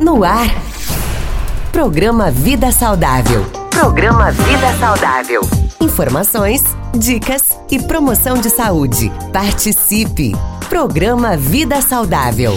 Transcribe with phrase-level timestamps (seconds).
[0.00, 0.48] No ar.
[1.70, 3.44] Programa Vida Saudável.
[3.70, 5.42] Programa Vida Saudável.
[5.78, 6.64] Informações,
[6.98, 9.12] dicas e promoção de saúde.
[9.30, 10.32] Participe.
[10.70, 12.52] Programa Vida Saudável.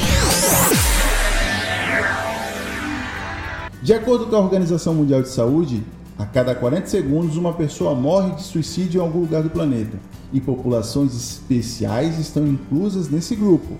[3.81, 5.83] De acordo com a Organização Mundial de Saúde,
[6.17, 9.99] a cada 40 segundos uma pessoa morre de suicídio em algum lugar do planeta.
[10.31, 13.75] E populações especiais estão inclusas nesse grupo.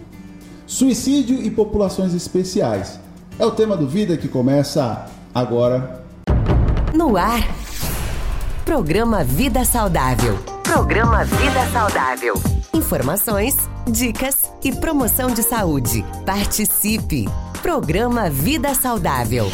[0.68, 3.00] Suicídio e populações especiais.
[3.40, 6.04] É o tema do Vida que começa agora.
[6.94, 7.42] No ar.
[8.64, 10.38] Programa Vida Saudável.
[10.64, 12.36] Programa Vida Saudável.
[12.74, 13.56] Informações,
[13.88, 16.06] dicas e promoção de saúde.
[16.26, 17.26] Participe.
[17.62, 19.48] Programa Vida Saudável.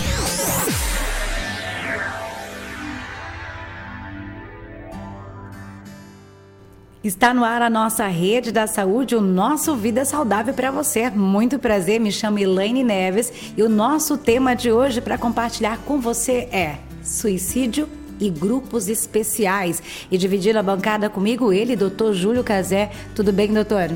[7.02, 11.10] Está no ar a nossa rede da saúde, o nosso Vida Saudável para você.
[11.10, 16.02] Muito prazer, me chamo Elaine Neves e o nosso tema de hoje para compartilhar com
[16.02, 17.88] você é suicídio
[18.20, 19.82] e grupos especiais.
[20.12, 22.92] E dividir a bancada comigo ele, doutor Júlio Cazé.
[23.16, 23.92] Tudo bem, doutor?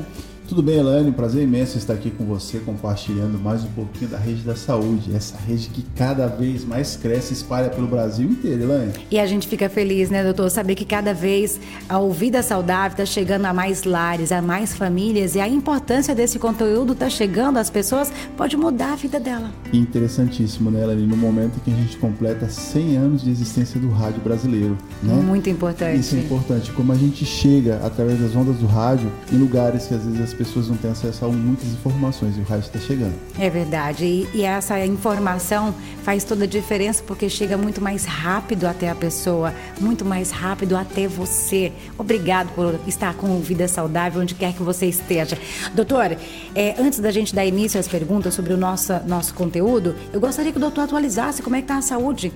[0.46, 1.10] Tudo bem, Elaine?
[1.10, 5.10] Prazer imenso estar aqui com você, compartilhando mais um pouquinho da rede da saúde.
[5.16, 8.92] Essa rede que cada vez mais cresce e espalha pelo Brasil inteiro, Elaine.
[9.10, 10.50] E a gente fica feliz, né, doutor?
[10.50, 15.34] Saber que cada vez a Vida Saudável está chegando a mais lares, a mais famílias
[15.34, 19.50] e a importância desse conteúdo está chegando às pessoas pode mudar a vida dela.
[19.72, 21.06] Interessantíssimo, né, Elaine?
[21.06, 25.14] No momento em que a gente completa 100 anos de existência do rádio brasileiro, né?
[25.14, 26.00] Muito importante.
[26.00, 26.70] Isso é importante.
[26.72, 30.33] Como a gente chega, através das ondas do rádio, em lugares que às vezes as
[30.34, 33.14] pessoas não têm acesso a muitas informações e o rádio está chegando.
[33.38, 34.04] É verdade.
[34.04, 38.94] E, e, essa informação faz toda a diferença porque chega muito mais rápido até a
[38.94, 41.72] pessoa, muito mais rápido até você.
[41.96, 45.38] Obrigado por estar com Vida Saudável onde quer que você esteja.
[45.74, 46.16] Doutor,
[46.54, 50.52] é, antes da gente dar início às perguntas sobre o nosso, nosso conteúdo, eu gostaria
[50.52, 52.32] que o doutor atualizasse como é que está a saúde.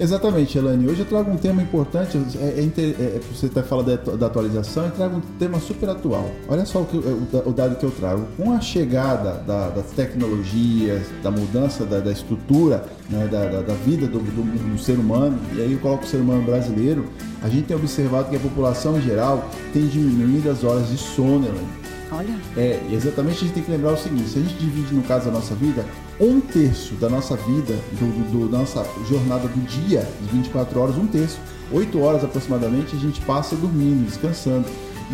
[0.00, 0.86] Exatamente, Elane.
[0.86, 2.16] Hoje eu trago um tema importante.
[2.16, 5.88] É, é, é, é você está falando da, da, atualização, eu trago um tema super
[5.88, 6.30] atual.
[6.48, 8.26] Olha só o, que, o, o dado que eu trago.
[8.36, 14.06] Com a chegada da, das tecnologias, da mudança da, da estrutura né, da, da, vida
[14.06, 17.06] do, do, do, ser humano, e aí eu coloco o ser humano brasileiro,
[17.42, 21.46] a gente tem observado que a população em geral tem diminuído as horas de sono,
[21.46, 21.78] Elane.
[22.10, 22.34] Olha.
[22.56, 25.28] É, exatamente a gente tem que lembrar o seguinte: se a gente divide, no caso,
[25.28, 25.84] a nossa vida,
[26.20, 30.96] um terço da nossa vida, do, do, da nossa jornada do dia, de 24 horas,
[30.96, 31.38] um terço,
[31.72, 34.66] 8 horas aproximadamente, a gente passa dormindo, descansando.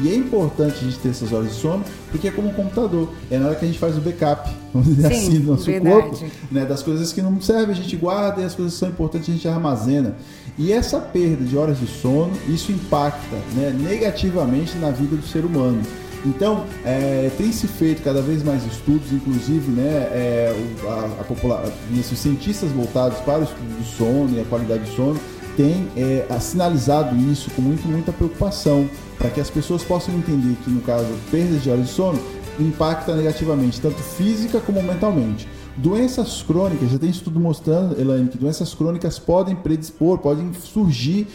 [0.03, 3.09] E é importante a gente ter essas horas de sono, porque é como um computador.
[3.31, 5.65] É na hora que a gente faz o backup, vamos dizer Sim, assim, do nosso
[5.65, 6.09] verdade.
[6.09, 6.65] corpo, né?
[6.65, 9.33] das coisas que não servem, a gente guarda e as coisas que são importantes a
[9.33, 10.17] gente armazena.
[10.59, 15.45] E essa perda de horas de sono, isso impacta né, negativamente na vida do ser
[15.45, 15.83] humano.
[16.25, 22.19] Então, é, tem se feito cada vez mais estudos, inclusive, né, é, a, a os
[22.19, 25.21] cientistas voltados para o estudo do sono e a qualidade do sono
[25.57, 30.71] têm é, sinalizado isso com muito, muita preocupação, para que as pessoas possam entender que,
[30.71, 32.21] no caso, perda de horas de sono
[32.59, 35.49] impacta negativamente, tanto física como mentalmente.
[35.77, 41.27] Doenças crônicas, já tem estudo mostrando, Elaine, que doenças crônicas podem predispor, podem surgir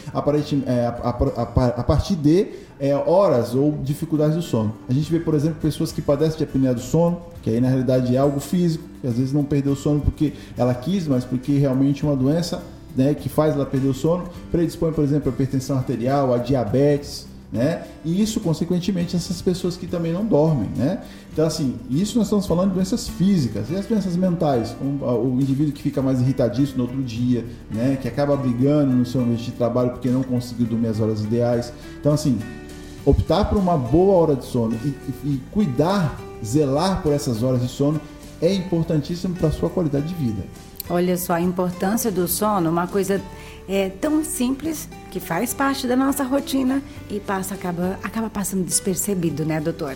[0.65, 2.47] é, a, a, partir de
[2.79, 4.73] é, horas ou dificuldades do sono.
[4.87, 7.67] A gente vê, por exemplo, pessoas que padecem de apneia do sono, que aí na
[7.67, 11.25] realidade é algo físico, que às vezes não perdeu o sono porque ela quis, mas
[11.25, 12.63] porque realmente uma doença
[12.95, 17.27] né, que faz ela perder o sono, predispõe, por exemplo, a hipertensão arterial, a diabetes,
[17.51, 17.83] né?
[18.05, 21.01] E isso, consequentemente, essas pessoas que também não dormem, né?
[21.33, 23.69] Então, assim, isso nós estamos falando de doenças físicas.
[23.71, 24.75] E as doenças mentais?
[24.79, 27.97] O, indivíduo que fica mais irritadíssimo no outro dia, né?
[27.99, 31.73] Que acaba brigando no seu ambiente de trabalho porque não conseguiu dormir as horas ideais.
[31.99, 32.37] Então, assim,
[33.03, 34.89] optar por uma boa hora de sono e,
[35.27, 37.99] e cuidar, zelar por essas horas de sono
[38.41, 40.43] é importantíssimo para a sua qualidade de vida.
[40.89, 43.21] Olha só a importância do sono, uma coisa
[43.67, 49.45] é, tão simples que faz parte da nossa rotina e passa acaba acaba passando despercebido,
[49.45, 49.95] né, doutor?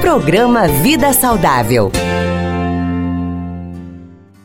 [0.00, 1.90] Programa Vida Saudável.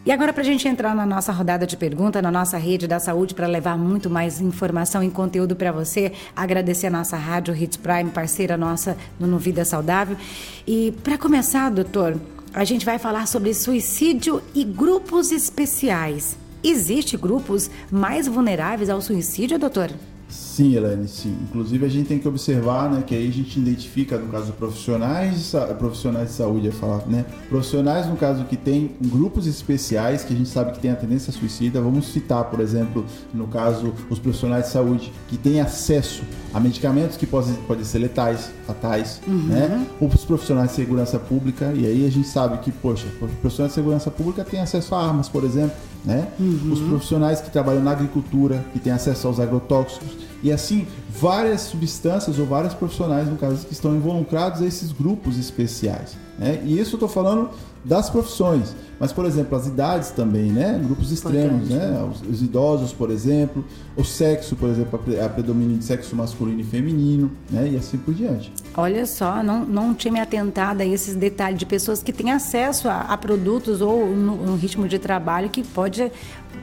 [0.10, 3.00] E agora, para a gente entrar na nossa rodada de pergunta, na nossa rede da
[3.00, 7.78] saúde, para levar muito mais informação e conteúdo para você, agradecer a nossa rádio Hits
[7.78, 10.18] Prime, parceira nossa no Vida Saudável.
[10.66, 12.20] E para começar, doutor,
[12.54, 16.38] a gente vai falar sobre suicídio e grupos especiais.
[16.64, 19.92] Existem grupos mais vulneráveis ao suicídio, doutor?
[20.30, 21.36] Sim, Helene, sim.
[21.44, 25.52] Inclusive a gente tem que observar, né, que aí a gente identifica, no caso, profissionais
[25.52, 27.26] de, profissionais de saúde, é falar, né?
[27.50, 31.34] Profissionais, no caso, que tem grupos especiais, que a gente sabe que tem a tendência
[31.34, 31.82] suicida.
[31.82, 36.24] Vamos citar, por exemplo, no caso, os profissionais de saúde que têm acesso
[36.54, 39.48] a medicamentos que podem, podem ser letais, fatais, uhum.
[39.48, 39.88] né?
[40.00, 43.76] Os profissionais de segurança pública, e aí a gente sabe que, poxa, os profissionais de
[43.76, 46.28] segurança pública têm acesso a armas, por exemplo, né?
[46.40, 46.72] Uhum.
[46.72, 50.10] Os profissionais que trabalham na agricultura, que têm acesso aos agrotóxicos,
[50.42, 55.38] e assim várias substâncias ou vários profissionais, no caso, que estão involucrados a esses grupos
[55.38, 56.16] especiais.
[56.40, 56.62] Né?
[56.64, 57.50] E isso eu estou falando
[57.84, 60.80] das profissões, mas por exemplo as idades também, né?
[60.84, 62.10] Grupos extremos, né?
[62.10, 63.64] Os, os, idosos, por exemplo,
[63.96, 67.70] o sexo, por exemplo, a predomínio de sexo masculino e feminino, né?
[67.70, 68.52] E assim por diante.
[68.76, 72.90] Olha só, não, não tinha me atentado a esses detalhes de pessoas que têm acesso
[72.90, 76.12] a, a produtos ou no, no, ritmo de trabalho que pode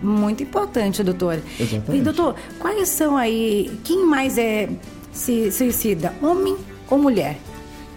[0.02, 1.40] muito importante, doutor.
[1.58, 2.00] Exatamente.
[2.00, 4.68] E doutor, quais são aí quem mais é
[5.12, 6.56] se suicida, homem
[6.90, 7.38] ou mulher?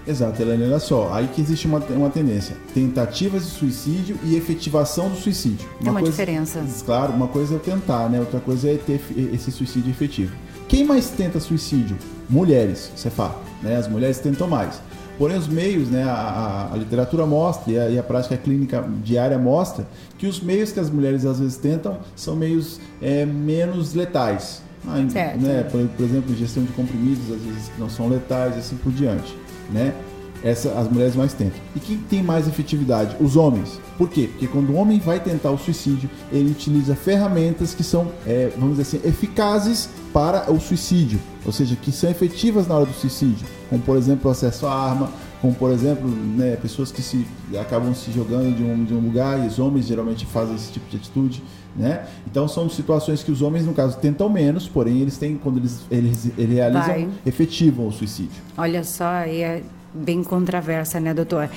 [0.08, 5.10] Exato, Helene, olha só, aí que existe uma, uma tendência, tentativas de suicídio e efetivação
[5.10, 5.68] do suicídio.
[5.68, 6.66] Uma Tem uma coisa, diferença.
[6.86, 8.20] Claro, uma coisa é tentar, né?
[8.20, 9.02] Outra coisa é ter
[9.34, 10.36] esse suicídio efetivo.
[10.68, 11.98] Quem mais tenta suicídio?
[12.30, 13.76] Mulheres, você fala, né?
[13.76, 14.82] As mulheres tentam mais.
[15.18, 19.38] Porém, os meios, né, a, a literatura mostra e a, e a, prática clínica diária
[19.38, 19.86] mostra
[20.18, 24.62] que os meios que as mulheres às vezes tentam são meios é, menos letais.
[24.88, 28.78] Ah, né, por, por, exemplo, gestão de comprimidos, às vezes não são letais e assim
[28.78, 29.36] por diante
[29.72, 29.94] né?
[30.42, 31.60] Essa, as mulheres mais tentam.
[31.76, 33.16] E quem tem mais efetividade?
[33.20, 33.80] Os homens.
[33.98, 34.30] Por quê?
[34.32, 38.78] Porque quando o homem vai tentar o suicídio, ele utiliza ferramentas que são, é, vamos
[38.78, 43.46] dizer assim, eficazes para o suicídio, ou seja, que são efetivas na hora do suicídio,
[43.70, 45.12] como por exemplo o acesso à arma,
[45.42, 47.26] como por exemplo né, pessoas que se
[47.60, 50.90] acabam se jogando de um, de um lugar e os homens geralmente fazem esse tipo
[50.90, 51.44] de atitude,
[51.76, 52.08] né?
[52.30, 55.82] Então são situações que os homens no caso tentam menos, porém eles têm quando eles
[55.90, 57.10] eles, eles realizam Vai.
[57.26, 58.42] efetivam o suicídio.
[58.58, 59.64] Olha só, é
[59.94, 61.50] bem controversa, né, doutor?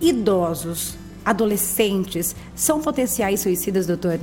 [0.00, 4.18] Idosos, adolescentes são potenciais suicidas, doutor?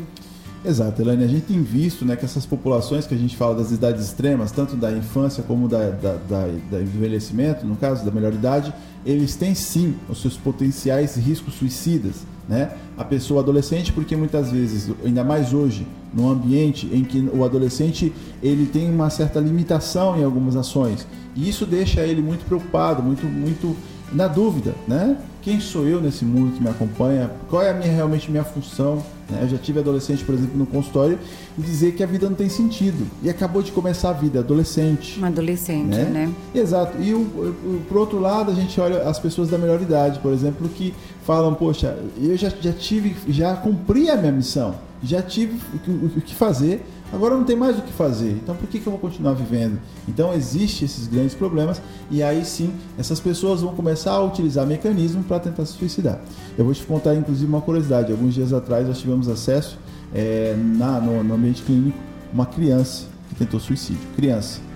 [0.66, 1.26] Exato, Elaine.
[1.26, 4.52] A gente tem visto né, que essas populações que a gente fala das idades extremas,
[4.52, 8.74] tanto da infância como da, da, da, da envelhecimento, no caso da melhor idade,
[9.06, 12.26] eles têm sim os seus potenciais riscos suicidas.
[12.48, 12.72] Né?
[12.98, 18.14] A pessoa adolescente, porque muitas vezes, ainda mais hoje, num ambiente em que o adolescente
[18.42, 21.06] ele tem uma certa limitação em algumas ações,
[21.36, 23.76] e isso deixa ele muito preocupado, muito, muito
[24.12, 25.18] na dúvida, né?
[25.44, 27.30] Quem sou eu nesse mundo que me acompanha?
[27.50, 29.04] Qual é a minha, realmente minha função?
[29.30, 29.40] Né?
[29.42, 31.20] Eu já tive adolescente, por exemplo, no consultório
[31.58, 33.06] e dizer que a vida não tem sentido.
[33.22, 35.20] E acabou de começar a vida, adolescente.
[35.20, 36.06] Um adolescente, né?
[36.06, 36.34] né?
[36.56, 36.98] Exato.
[37.02, 40.32] E o, o, por outro lado, a gente olha as pessoas da melhor idade, por
[40.32, 40.94] exemplo, que
[41.26, 46.34] falam, poxa, eu já, já tive, já cumpri a minha missão, já tive o que
[46.34, 49.34] fazer, Agora não tem mais o que fazer, então por que, que eu vou continuar
[49.34, 49.80] vivendo?
[50.08, 51.80] Então existem esses grandes problemas
[52.10, 56.20] e aí sim essas pessoas vão começar a utilizar mecanismos para tentar se suicidar.
[56.58, 58.12] Eu vou te contar inclusive uma curiosidade.
[58.12, 59.78] Alguns dias atrás nós tivemos acesso
[60.12, 61.98] é, na, no, no ambiente clínico
[62.34, 64.02] uma criança que tentou suicídio.
[64.16, 64.73] Criança.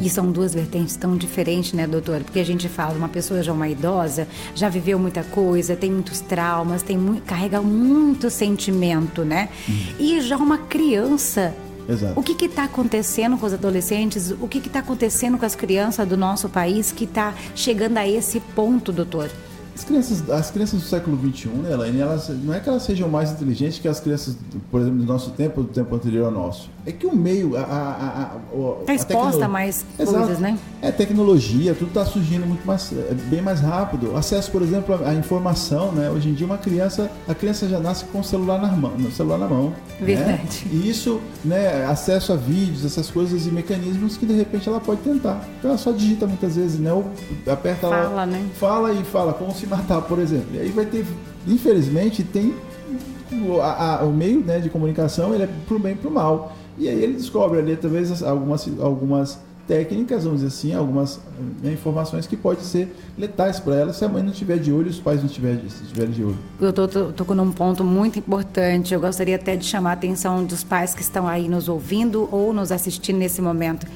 [0.00, 2.22] E são duas vertentes tão diferentes, né, doutora?
[2.24, 6.20] Porque a gente fala, uma pessoa já uma idosa, já viveu muita coisa, tem muitos
[6.20, 9.48] traumas, tem muito, carrega muito sentimento, né?
[9.68, 9.76] Uhum.
[9.98, 11.54] E já uma criança
[11.88, 12.18] Exato.
[12.18, 14.32] O que está acontecendo com os adolescentes?
[14.40, 18.40] O que está acontecendo com as crianças do nosso país que está chegando a esse
[18.40, 19.30] ponto, doutor?
[19.74, 23.08] As crianças, as crianças do século XXI, né, Elaine, elas, não é que elas sejam
[23.08, 24.36] mais inteligentes que as crianças,
[24.70, 26.70] por exemplo, do nosso tempo, do tempo anterior ao nosso.
[26.86, 30.18] É que o meio, a, a, a, a, tá exposta a mais Exato.
[30.18, 30.56] coisas, né?
[30.80, 34.16] É tecnologia, tudo está surgindo muito mais, é, bem mais rápido.
[34.16, 36.08] Acesso, por exemplo, à informação, né?
[36.08, 39.10] Hoje em dia uma criança, a criança já nasce com o celular na mão, no
[39.10, 39.70] celular na mão.
[39.70, 39.76] Né?
[40.00, 40.64] Verdade.
[40.66, 40.70] Né?
[40.72, 45.00] E isso, né, acesso a vídeos, essas coisas e mecanismos que de repente ela pode
[45.00, 45.44] tentar.
[45.58, 46.92] Então ela só digita muitas vezes, né?
[46.92, 47.10] Ou
[47.48, 48.46] aperta fala, lá, né?
[48.54, 50.54] fala e fala como se matar, por exemplo.
[50.54, 51.04] E aí vai ter,
[51.48, 52.54] infelizmente, tem
[53.34, 56.56] o, a, o meio né, de comunicação, ele é pro bem e pro mal.
[56.78, 61.20] E aí ele descobre ali talvez algumas, algumas técnicas, vamos dizer assim, algumas
[61.62, 64.86] né, informações que podem ser letais para ela se a mãe não estiver de olho
[64.86, 66.38] e os pais não estiverem estiver de olho.
[66.60, 68.94] Eu estou tocando um ponto muito importante.
[68.94, 72.52] Eu gostaria até de chamar a atenção dos pais que estão aí nos ouvindo ou
[72.52, 73.86] nos assistindo nesse momento.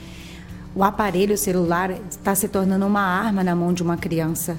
[0.75, 4.57] O aparelho celular está se tornando uma arma na mão de uma criança.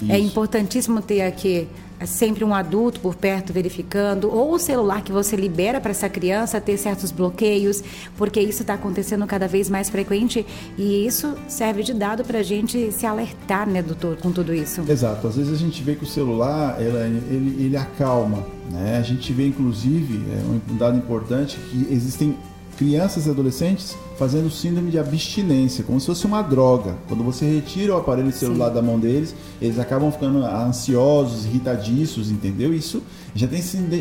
[0.00, 0.12] É Isso.
[0.12, 1.68] É importantíssimo ter aqui
[2.04, 6.60] sempre um adulto por perto verificando, ou o celular que você libera para essa criança
[6.60, 7.82] ter certos bloqueios,
[8.16, 10.44] porque isso está acontecendo cada vez mais frequente
[10.76, 14.82] e isso serve de dado para a gente se alertar, né, doutor, com tudo isso.
[14.88, 15.26] Exato.
[15.26, 18.98] Às vezes a gente vê que o celular ele, ele acalma, né?
[18.98, 22.36] A gente vê, inclusive, é um dado importante que existem
[22.76, 26.94] crianças e adolescentes fazendo síndrome de abstinência, como se fosse uma droga.
[27.06, 28.74] Quando você retira o aparelho celular Sim.
[28.74, 32.72] da mão deles, eles acabam ficando ansiosos, irritadiços, entendeu?
[32.72, 33.02] Isso
[33.34, 33.92] já tem sido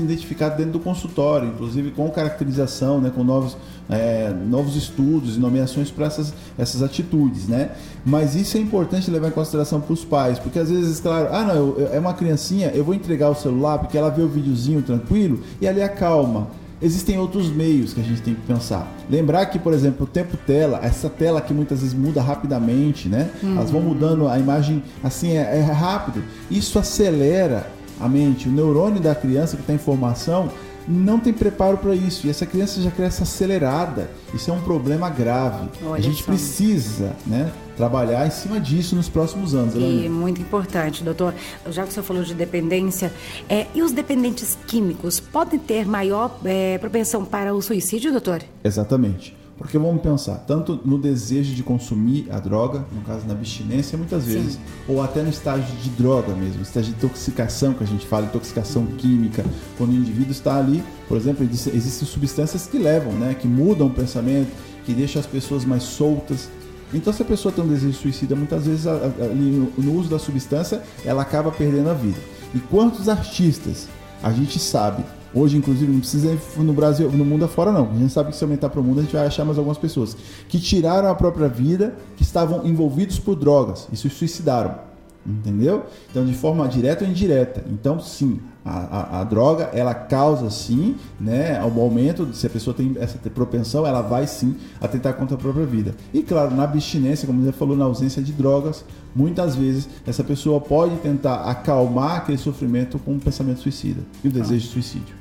[0.00, 3.56] identificado dentro do consultório, inclusive com caracterização, né, com novos,
[3.88, 7.70] é, novos estudos e nomeações para essas, essas atitudes, né?
[8.04, 11.44] Mas isso é importante levar em consideração para os pais, porque às vezes, claro, ah
[11.44, 14.82] não, eu, é uma criancinha, eu vou entregar o celular porque ela vê o videozinho
[14.82, 16.48] tranquilo e ali acalma
[16.82, 18.90] existem outros meios que a gente tem que pensar.
[19.08, 23.30] Lembrar que, por exemplo, o tempo tela, essa tela que muitas vezes muda rapidamente, né?
[23.42, 23.56] Uhum.
[23.56, 26.22] Elas vão mudando, a imagem assim é, é rápido.
[26.50, 27.70] Isso acelera
[28.00, 28.48] a mente.
[28.48, 30.50] O neurônio da criança que está em formação
[30.88, 32.26] não tem preparo para isso.
[32.26, 34.10] E essa criança já cresce acelerada.
[34.34, 35.68] Isso é um problema grave.
[35.84, 36.24] Olha a gente só.
[36.24, 39.74] precisa né, trabalhar em cima disso nos próximos anos.
[39.74, 41.34] E muito importante, doutor.
[41.70, 43.10] Já que o senhor falou de dependência,
[43.48, 48.42] é, e os dependentes químicos podem ter maior é, propensão para o suicídio, doutor?
[48.62, 49.34] Exatamente.
[49.56, 54.24] Porque vamos pensar, tanto no desejo de consumir a droga, no caso na abstinência, muitas
[54.24, 54.60] vezes, Sim.
[54.86, 58.86] ou até no estágio de droga mesmo, estágio de intoxicação que a gente fala, intoxicação
[58.86, 59.44] química,
[59.78, 63.90] quando o indivíduo está ali, por exemplo, existem substâncias que levam, né, que mudam o
[63.90, 64.50] pensamento,
[64.84, 66.48] que deixam as pessoas mais soltas.
[66.92, 70.82] Então, se a pessoa tem um desejo suicida, muitas vezes ali, no uso da substância,
[71.04, 72.18] ela acaba perdendo a vida.
[72.54, 73.88] E quantos artistas
[74.22, 77.88] a gente sabe Hoje, inclusive, não precisa ir no Brasil, no mundo afora, não.
[77.88, 79.78] A gente sabe que se aumentar para o mundo, a gente vai achar mais algumas
[79.78, 80.16] pessoas
[80.48, 84.89] que tiraram a própria vida, que estavam envolvidos por drogas e se suicidaram.
[85.26, 85.84] Entendeu?
[86.10, 87.62] Então, de forma direta ou indireta.
[87.70, 92.74] Então, sim, a, a, a, droga ela causa sim, né, ao aumento, se a pessoa
[92.74, 95.94] tem essa propensão, ela vai sim atentar contra a própria vida.
[96.12, 98.84] E claro, na abstinência, como você falou, na ausência de drogas,
[99.14, 104.30] muitas vezes essa pessoa pode tentar acalmar aquele sofrimento com um pensamento suicida e o
[104.30, 105.19] desejo de suicídio.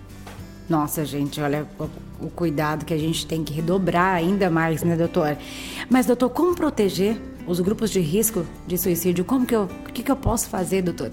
[0.70, 1.68] Nossa, gente, olha
[2.22, 5.36] o cuidado que a gente tem que redobrar ainda mais, né, doutor?
[5.90, 9.26] Mas, doutor, como proteger os grupos de risco de suicídio?
[9.26, 11.12] Como que eu, o que, que eu posso fazer, doutor?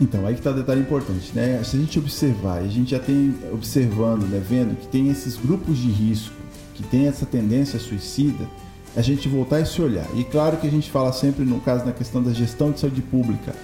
[0.00, 1.62] Então, aí que está o detalhe importante, né?
[1.62, 5.78] Se a gente observar, a gente já tem observando, né, vendo que tem esses grupos
[5.78, 6.34] de risco,
[6.74, 8.48] que tem essa tendência suicida,
[8.96, 10.06] a gente voltar e se olhar.
[10.16, 13.02] E claro que a gente fala sempre, no caso, na questão da gestão de saúde
[13.02, 13.54] pública,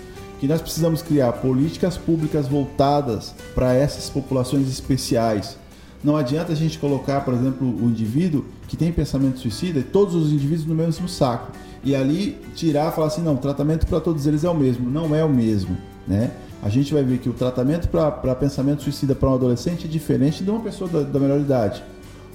[0.40, 5.56] que nós precisamos criar políticas públicas voltadas para essas populações especiais.
[6.04, 10.14] Não adianta a gente colocar, por exemplo, o indivíduo que tem pensamento suicida e todos
[10.14, 11.50] os indivíduos no mesmo saco.
[11.82, 14.90] E ali tirar falar assim, não, o tratamento para todos eles é o mesmo.
[14.90, 15.76] Não é o mesmo,
[16.06, 16.30] né?
[16.62, 20.42] A gente vai ver que o tratamento para pensamento suicida para um adolescente é diferente
[20.42, 21.82] de uma pessoa da, da melhor idade.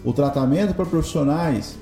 [0.03, 1.77] O tratamento para profissionais,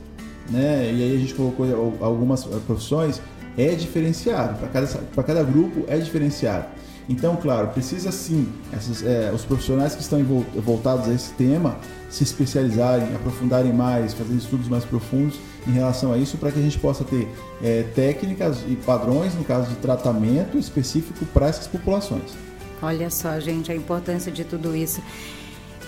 [0.49, 0.91] né?
[0.91, 1.65] E aí a gente colocou
[2.01, 3.21] algumas profissões,
[3.59, 4.87] é diferenciado, para cada,
[5.23, 6.65] cada grupo é diferenciado.
[7.09, 10.23] Então, claro, precisa sim essas, é, os profissionais que estão
[10.55, 11.75] voltados a esse tema
[12.07, 16.61] se especializarem, aprofundarem mais, fazer estudos mais profundos em relação a isso, para que a
[16.61, 17.27] gente possa ter
[17.63, 22.37] é, técnicas e padrões, no caso de tratamento específico para essas populações.
[22.81, 25.01] Olha só, gente, a importância de tudo isso.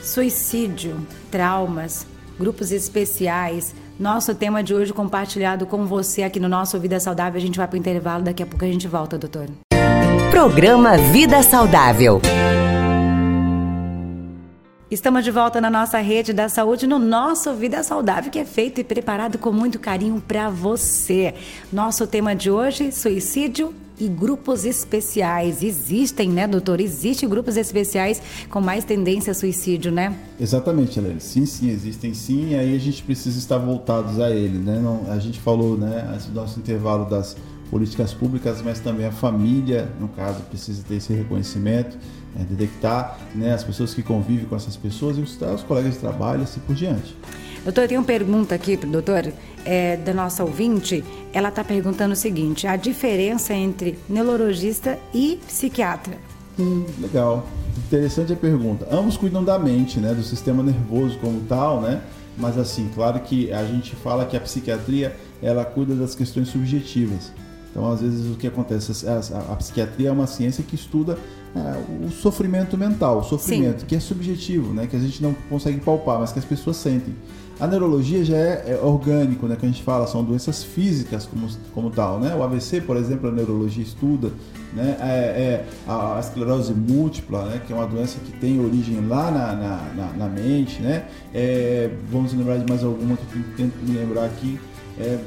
[0.04, 0.98] Suicídio,
[1.30, 2.06] traumas,
[2.38, 7.38] grupos especiais, nosso tema de hoje compartilhado com você aqui no nosso Vida Saudável.
[7.38, 9.48] A gente vai para o intervalo, daqui a pouco a gente volta, doutor.
[10.32, 12.20] Programa Vida Saudável.
[14.90, 18.82] Estamos de volta na nossa rede da saúde, no nosso Vida Saudável, que é feito
[18.82, 21.36] e preparado com muito carinho para você.
[21.72, 25.62] Nosso tema de hoje: suicídio e grupos especiais.
[25.62, 26.82] Existem, né, doutor?
[26.82, 30.18] Existem grupos especiais com mais tendência a suicídio, né?
[30.40, 31.22] Exatamente, Helene.
[31.22, 34.80] Sim, sim, existem sim, e aí a gente precisa estar voltados a ele, né?
[34.80, 37.38] Não, a gente falou, né, do nosso intervalo das
[37.70, 41.96] políticas públicas, mas também a família, no caso, precisa ter esse reconhecimento,
[42.36, 46.00] né, detectar né, as pessoas que convivem com essas pessoas e os, os colegas de
[46.00, 47.16] trabalho, assim por diante.
[47.64, 49.32] Doutor, tem uma pergunta aqui para o doutor,
[49.64, 51.04] é, da nossa ouvinte.
[51.32, 56.18] Ela está perguntando o seguinte: a diferença entre neurologista e psiquiatra?
[56.60, 57.48] Hum, legal.
[57.88, 58.88] Interessante a pergunta.
[58.92, 62.02] Ambos cuidam da mente, né, do sistema nervoso como tal, né?
[62.38, 67.32] Mas assim, claro que a gente fala que a psiquiatria ela cuida das questões subjetivas.
[67.70, 69.08] Então, às vezes, o que acontece?
[69.08, 71.18] A, a, a psiquiatria é uma ciência que estuda
[71.56, 73.86] é, o sofrimento mental, o sofrimento Sim.
[73.86, 74.88] que é subjetivo, né?
[74.88, 77.14] Que a gente não consegue palpar, mas que as pessoas sentem.
[77.62, 81.48] A neurologia já é, é, orgânico, né, que a gente fala, são doenças físicas como,
[81.76, 82.34] como tal, né?
[82.36, 84.32] O AVC, por exemplo, a neurologia estuda,
[84.74, 84.98] né?
[85.00, 87.62] É, é a, a, esclerose múltipla, né?
[87.64, 91.06] Que é uma doença que tem origem lá na, na, na, na mente, né?
[91.32, 94.60] É, vamos lembrar de mais alguma que eu tento me lembrar aqui.
[95.00, 95.20] é,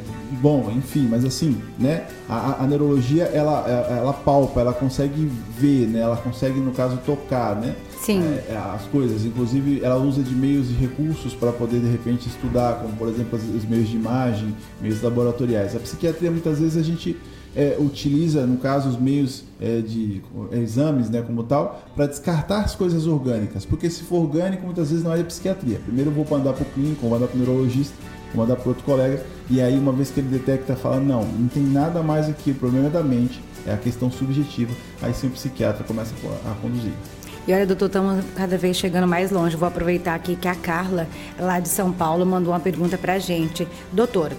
[0.42, 2.04] bom, enfim, mas assim, né?
[2.28, 6.00] A, a, neurologia ela, ela palpa, ela consegue ver, né?
[6.00, 7.76] Ela consegue, no caso, tocar, né?
[8.04, 8.20] Sim.
[8.22, 9.24] É, é as coisas.
[9.24, 13.38] Inclusive, ela usa de meios e recursos para poder, de repente, estudar, como, por exemplo,
[13.38, 15.74] os meios de imagem, meios laboratoriais.
[15.74, 17.16] A psiquiatria, muitas vezes, a gente
[17.56, 22.60] é, utiliza, no caso, os meios é, de é, exames, né, como tal, para descartar
[22.60, 23.64] as coisas orgânicas.
[23.64, 25.78] Porque se for orgânico, muitas vezes não é psiquiatria.
[25.78, 27.94] Primeiro eu vou mandar para o clínico, vou mandar para o neurologista,
[28.34, 31.48] vou mandar para outro colega, e aí, uma vez que ele detecta, fala: não, não
[31.48, 34.74] tem nada mais aqui, o problema é da mente, é a questão subjetiva.
[35.00, 36.92] Aí sim o psiquiatra começa a conduzir.
[37.46, 39.54] E olha, doutor, estamos cada vez chegando mais longe.
[39.54, 41.06] Vou aproveitar aqui que a Carla,
[41.38, 43.68] lá de São Paulo, mandou uma pergunta para a gente.
[43.92, 44.32] Doutor,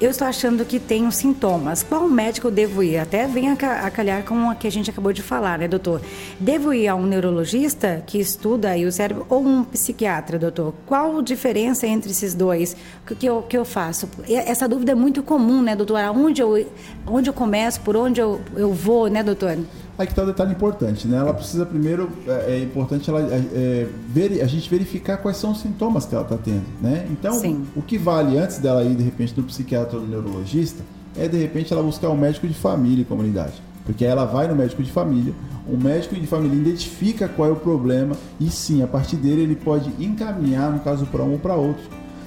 [0.00, 1.82] eu estou achando que tenho sintomas.
[1.82, 2.96] Qual médico devo ir?
[2.96, 3.56] Até vem a
[3.90, 6.00] calhar com o que a gente acabou de falar, né, doutor?
[6.40, 10.72] Devo ir a um neurologista que estuda aí o cérebro ou um psiquiatra, doutor?
[10.86, 12.74] Qual a diferença entre esses dois?
[13.10, 14.08] O que eu, que eu faço?
[14.28, 15.98] Essa dúvida é muito comum, né, doutor?
[15.98, 16.66] Aonde eu,
[17.06, 19.58] onde eu começo, por onde eu, eu vou, né, doutor?
[19.98, 21.16] Aí que está o um detalhe importante, né?
[21.16, 25.52] Ela precisa primeiro, é, é importante ela é, é, ver, a gente verificar quais são
[25.52, 27.06] os sintomas que ela está tendo, né?
[27.10, 27.64] Então, Sim.
[27.74, 30.82] o que vale antes dela ir de repente no psiquiatra ou no neurologista
[31.16, 33.54] é de repente ela buscar um médico de família e comunidade,
[33.86, 35.32] porque aí ela vai no médico de família,
[35.66, 39.56] o médico de família identifica qual é o problema e sim, a partir dele ele
[39.56, 41.84] pode encaminhar, no caso para um ou para outro,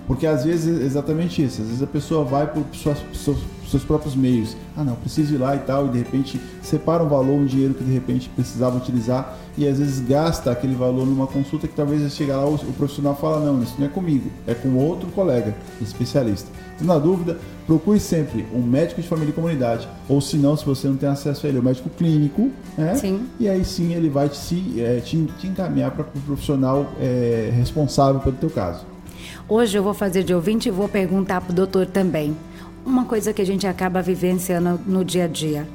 [0.07, 3.37] porque às vezes é exatamente isso, às vezes a pessoa vai por suas, suas
[3.69, 4.55] seus próprios meios.
[4.75, 7.73] Ah, não, preciso ir lá e tal, e de repente separa um valor, um dinheiro
[7.73, 12.09] que de repente precisava utilizar e às vezes gasta aquele valor numa consulta que talvez
[12.13, 15.53] chegar lá o, o profissional fala: não, isso não é comigo, é com outro colega
[15.81, 16.49] especialista.
[16.75, 20.65] Então, na dúvida, procure sempre um médico de família e comunidade, ou se não, se
[20.65, 22.95] você não tem acesso a ele, um médico clínico, né?
[22.95, 23.27] Sim.
[23.37, 28.21] E aí sim ele vai te, é, te, te encaminhar para o profissional é, responsável
[28.21, 28.85] pelo teu caso.
[29.47, 32.35] Hoje eu vou fazer de ouvinte e vou perguntar para o doutor também
[32.89, 35.67] uma coisa que a gente acaba vivenciando no dia a dia.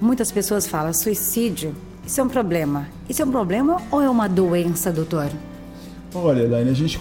[0.00, 1.74] Muitas pessoas falam suicídio.
[2.06, 2.88] Isso é um problema.
[3.08, 5.30] Isso é um problema ou é uma doença, doutor?
[6.16, 6.96] Olha, Elaine, a gente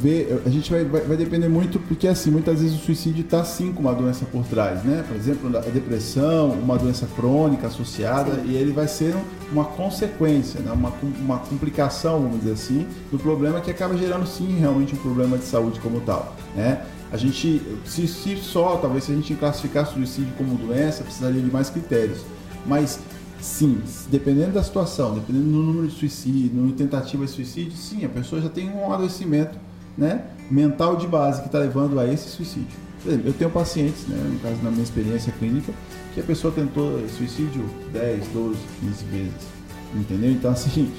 [0.00, 3.44] vê, a gente vai, vai, vai, depender muito, porque assim, muitas vezes o suicídio está
[3.44, 5.04] sim com uma doença por trás, né?
[5.06, 8.48] Por exemplo, a depressão, uma doença crônica associada, sim.
[8.48, 9.14] e ele vai ser
[9.52, 10.72] uma consequência, né?
[10.72, 15.38] uma, uma complicação, vamos dizer assim, do problema que acaba gerando sim realmente um problema
[15.38, 16.84] de saúde como tal, né?
[17.12, 21.52] A gente, se, se só, talvez se a gente classificar suicídio como doença, precisaria de
[21.52, 22.18] mais critérios.
[22.66, 22.98] Mas
[23.46, 28.40] sim, dependendo da situação, dependendo do número de suicídio, número de suicídio, sim, a pessoa
[28.42, 29.56] já tem um adoecimento
[29.96, 32.86] né, mental de base que está levando a esse suicídio.
[33.06, 35.72] Eu tenho pacientes, né, no caso da minha experiência clínica,
[36.12, 39.56] que a pessoa tentou suicídio 10, 12, 15 vezes.
[39.94, 40.32] Entendeu?
[40.32, 40.90] Então, assim,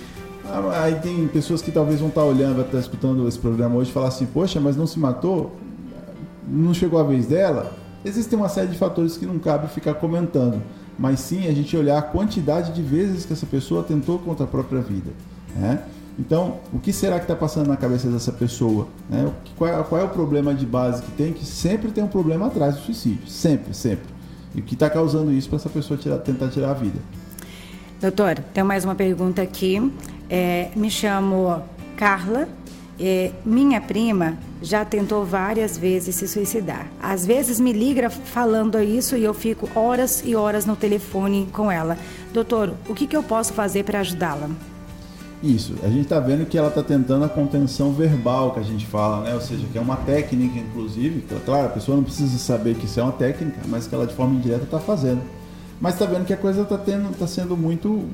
[0.81, 3.89] aí tem pessoas que talvez vão estar tá olhando, estar tá escutando esse programa hoje
[3.89, 5.53] e falar assim, poxa, mas não se matou?
[6.47, 7.73] não chegou a vez dela,
[8.05, 10.61] existem uma série de fatores que não cabe ficar comentando,
[10.97, 14.47] mas sim a gente olhar a quantidade de vezes que essa pessoa tentou contra a
[14.47, 15.11] própria vida.
[15.55, 15.83] Né?
[16.19, 18.87] Então, o que será que está passando na cabeça dessa pessoa?
[19.09, 19.31] Né?
[19.55, 21.31] Qual, é, qual, é, o problema de base que tem?
[21.31, 23.27] Que sempre tem um problema atrás do suicídio.
[23.27, 24.05] Sempre, sempre.
[24.55, 26.99] E o que está causando isso para essa pessoa tirar, tentar tirar a vida?
[28.01, 29.91] Doutor, tem mais uma pergunta aqui.
[30.29, 31.61] É, me chamo
[31.95, 32.47] Carla,
[32.99, 36.87] é, minha prima já tentou várias vezes se suicidar.
[37.01, 41.71] Às vezes me liga falando isso e eu fico horas e horas no telefone com
[41.71, 41.97] ela.
[42.33, 44.49] Doutor, o que, que eu posso fazer para ajudá-la?
[45.43, 48.87] Isso, a gente está vendo que ela está tentando a contenção verbal que a gente
[48.87, 49.35] fala, né?
[49.35, 51.23] Ou seja, que é uma técnica, inclusive.
[51.45, 54.15] Claro, a pessoa não precisa saber que isso é uma técnica, mas que ela de
[54.15, 55.21] forma indireta está fazendo.
[55.79, 58.05] Mas está vendo que a coisa está tá sendo muito,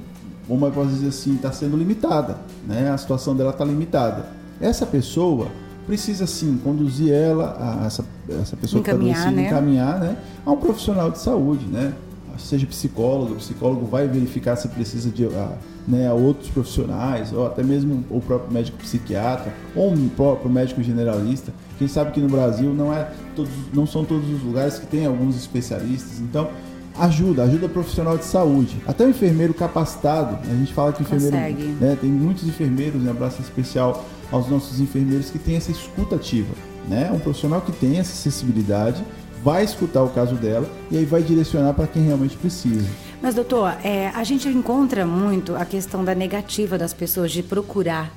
[0.49, 2.35] como eu posso dizer assim, está sendo limitada,
[2.67, 2.91] né?
[2.91, 4.42] A situação dela está limitada.
[4.61, 5.47] Essa pessoa
[5.85, 8.05] precisa sim conduzir ela, a, essa,
[8.41, 9.47] essa pessoa encaminhar, que está né?
[9.47, 11.93] encaminhar né, a um profissional de saúde, né?
[12.37, 15.55] Seja psicólogo, o psicólogo vai verificar se precisa de a,
[15.87, 20.81] né, a outros profissionais, ou até mesmo o próprio médico psiquiatra, ou um próprio médico
[20.81, 21.53] generalista.
[21.77, 25.05] Quem sabe que no Brasil não, é todos, não são todos os lugares que tem
[25.05, 26.19] alguns especialistas.
[26.19, 26.49] Então,
[26.97, 28.77] ajuda, ajuda profissional de saúde.
[28.87, 31.59] Até o enfermeiro capacitado, a gente fala que o enfermeiro.
[31.79, 36.53] Né, tem muitos enfermeiros, né, abraço especial aos nossos enfermeiros que têm essa escuta ativa.
[36.87, 37.11] Né?
[37.11, 39.03] Um profissional que tem essa acessibilidade
[39.43, 42.87] vai escutar o caso dela e aí vai direcionar para quem realmente precisa.
[43.21, 48.11] Mas, doutor, é, a gente encontra muito a questão da negativa das pessoas de procurar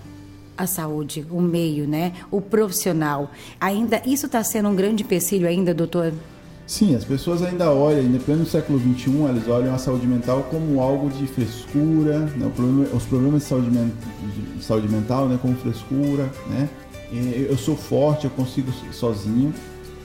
[0.56, 2.12] a saúde, o meio, né?
[2.30, 3.30] O profissional.
[3.60, 6.12] Ainda isso está sendo um grande empecilho ainda, doutor?
[6.66, 10.80] Sim, as pessoas ainda olham, ainda pleno século XXI, elas olham a saúde mental como
[10.80, 12.50] algo de frescura, né?
[12.54, 15.38] problema, os problemas de saúde, de saúde mental né?
[15.40, 16.68] como frescura, né?
[17.12, 19.54] eu sou forte, eu consigo sozinho.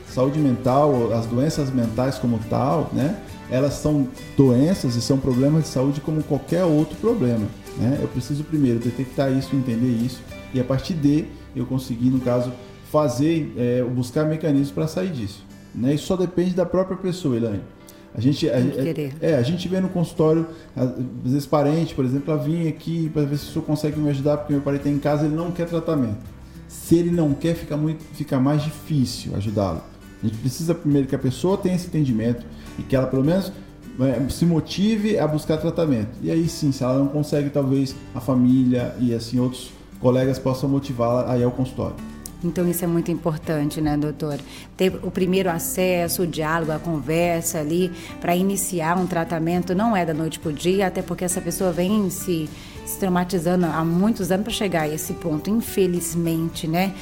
[0.07, 3.17] Saúde mental, as doenças mentais como tal, né?
[3.49, 7.47] Elas são doenças e são problemas de saúde como qualquer outro problema.
[7.77, 7.97] Né?
[8.01, 10.21] Eu preciso primeiro detectar isso, entender isso
[10.53, 12.51] e a partir de eu conseguir, no caso,
[12.91, 15.45] fazer, é, buscar mecanismos para sair disso.
[15.73, 15.93] Né?
[15.93, 17.61] Isso só depende da própria pessoa, Elaine.
[18.13, 18.55] A gente, a,
[19.21, 20.91] é, a gente vê no consultório, às
[21.23, 24.37] vezes parente, por exemplo, ela vinha aqui para ver se o senhor consegue me ajudar,
[24.37, 26.17] porque meu parente está em casa ele não quer tratamento.
[26.67, 29.81] Se ele não quer, fica, muito, fica mais difícil ajudá-lo.
[30.21, 32.45] A gente precisa primeiro que a pessoa tenha esse entendimento
[32.77, 33.51] e que ela pelo menos
[33.99, 36.09] é, se motive a buscar tratamento.
[36.21, 40.69] E aí sim, se ela não consegue, talvez a família e assim outros colegas possam
[40.69, 41.95] motivá-la a ir ao consultório.
[42.43, 44.39] Então isso é muito importante, né, doutor?
[44.75, 50.05] Ter o primeiro acesso, o diálogo, a conversa ali para iniciar um tratamento não é
[50.05, 52.49] da noite para o dia, até porque essa pessoa vem se,
[52.85, 56.93] se traumatizando há muitos anos para chegar a esse ponto, infelizmente, né?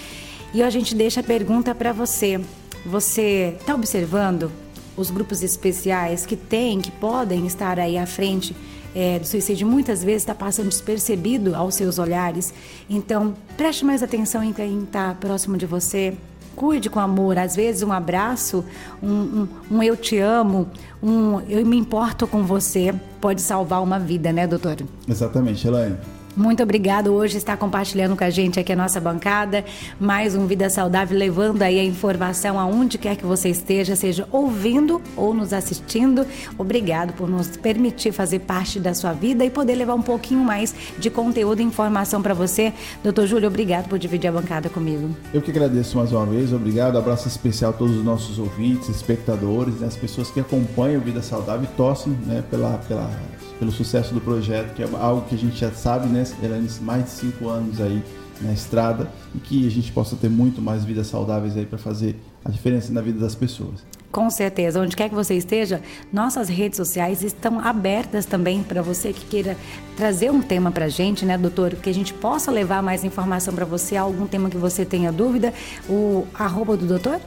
[0.53, 2.41] E a gente deixa a pergunta para você.
[2.85, 4.51] Você está observando
[4.97, 8.55] os grupos especiais que têm, que podem estar aí à frente
[8.95, 12.53] é, do suicídio muitas vezes está passando despercebido aos seus olhares.
[12.89, 16.15] Então, preste mais atenção em quem está próximo de você.
[16.55, 17.37] Cuide com amor.
[17.37, 18.65] Às vezes, um abraço,
[19.01, 20.67] um, um, um eu te amo,
[21.01, 24.77] um eu me importo com você pode salvar uma vida, né, doutor?
[25.07, 25.97] Exatamente, Elaine.
[26.39, 29.65] Muito obrigado hoje estar compartilhando com a gente aqui a nossa bancada,
[29.99, 35.01] mais um Vida Saudável, levando aí a informação aonde quer que você esteja, seja ouvindo
[35.17, 36.25] ou nos assistindo.
[36.57, 40.73] Obrigado por nos permitir fazer parte da sua vida e poder levar um pouquinho mais
[40.97, 42.71] de conteúdo e informação para você.
[43.03, 45.09] Doutor Júlio, obrigado por dividir a bancada comigo.
[45.33, 46.97] Eu que agradeço mais uma vez, obrigado.
[46.97, 51.67] Abraço especial a todos os nossos ouvintes, espectadores, né, as pessoas que acompanham Vida Saudável
[51.69, 53.11] e torcem né, pela, pela
[53.59, 57.03] pelo sucesso do projeto, que é algo que a gente já sabe, né, Elanis, mais
[57.03, 58.01] de cinco anos aí
[58.41, 62.15] na estrada e que a gente possa ter muito mais vidas saudáveis aí para fazer
[62.43, 63.83] a diferença na vida das pessoas.
[64.11, 69.13] Com certeza, onde quer que você esteja, nossas redes sociais estão abertas também para você
[69.13, 69.55] que queira
[69.95, 71.75] trazer um tema para a gente, né, doutor?
[71.75, 75.53] Que a gente possa levar mais informação para você, algum tema que você tenha dúvida.
[75.87, 77.19] O arroba do doutor?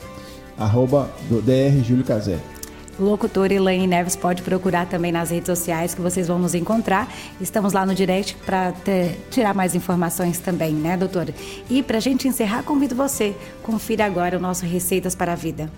[0.59, 2.41] Arroba do DR Júlio Cazé
[2.99, 7.09] locutora Elaine Neves pode procurar também nas redes sociais que vocês vão nos encontrar.
[7.41, 8.73] Estamos lá no direct para
[9.31, 11.35] tirar mais informações também, né, doutora?
[11.71, 15.71] E para a gente encerrar, convido você, confira agora o nosso Receitas para a Vida.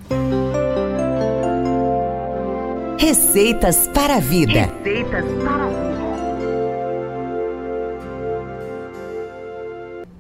[2.98, 4.70] Receitas para a Vida.
[4.82, 5.94] Receitas para a Vida.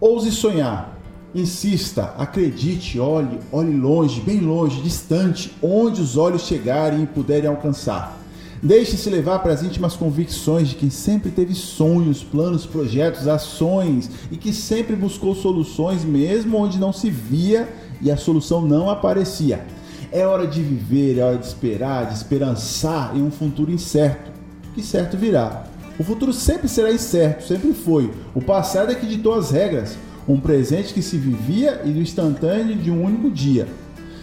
[0.00, 0.93] Ouse sonhar.
[1.34, 8.20] Insista, acredite, olhe, olhe longe, bem longe, distante, onde os olhos chegarem e puderem alcançar.
[8.62, 14.36] Deixe-se levar para as íntimas convicções de quem sempre teve sonhos, planos, projetos, ações e
[14.36, 17.68] que sempre buscou soluções mesmo onde não se via
[18.00, 19.66] e a solução não aparecia.
[20.12, 24.30] É hora de viver, é hora de esperar, de esperançar em um futuro incerto,
[24.72, 25.64] que certo virá.
[25.98, 28.12] O futuro sempre será incerto, sempre foi.
[28.34, 29.96] O passado é que ditou as regras
[30.28, 33.66] um presente que se vivia e do instantâneo de um único dia.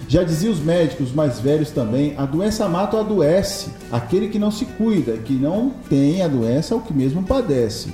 [0.08, 4.52] Já diziam os médicos mais velhos também, a doença mata ou adoece, aquele que não
[4.52, 7.94] se cuida, que não tem a doença ou que mesmo padece.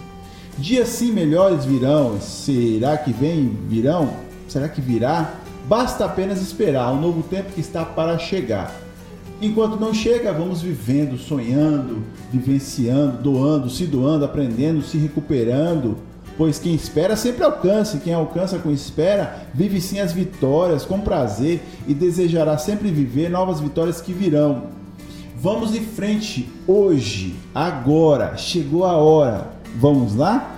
[0.58, 4.10] Dias sim melhores virão, será que vem virão?
[4.48, 5.36] Será que virá?
[5.68, 8.74] Basta apenas esperar o novo tempo que está para chegar.
[9.40, 15.98] Enquanto não chega, vamos vivendo, sonhando, vivenciando, doando, se doando, aprendendo, se recuperando,
[16.38, 21.00] pois quem espera sempre alcança, e quem alcança com espera vive sim as vitórias com
[21.00, 24.64] prazer e desejará sempre viver novas vitórias que virão.
[25.40, 29.48] Vamos em frente hoje, agora, chegou a hora.
[29.80, 30.56] Vamos lá?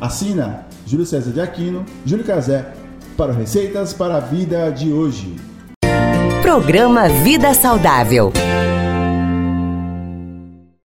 [0.00, 2.66] Assina Júlio César de Aquino, Júlio Cazé,
[3.16, 5.36] para Receitas para a Vida de hoje.
[6.42, 8.32] Programa Vida Saudável.